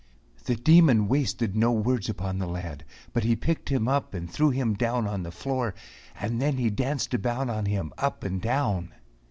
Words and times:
The 0.45 0.55
Demon 0.55 1.07
wasted 1.07 1.55
no 1.55 1.71
words 1.71 2.09
upon 2.09 2.39
the 2.39 2.47
lad, 2.47 2.85
but 3.13 3.23
he 3.23 3.35
picked 3.35 3.69
him 3.69 3.87
up 3.87 4.15
and 4.15 4.27
threw 4.27 4.49
him 4.49 4.73
down 4.73 5.05
on 5.05 5.21
the 5.21 5.29
floor, 5.29 5.75
and 6.19 6.41
then 6.41 6.57
he 6.57 6.71
danced 6.71 7.13
about 7.13 7.51
on 7.51 7.67
him 7.67 7.93
up 7.99 8.23
and 8.23 8.41
down. 8.41 8.95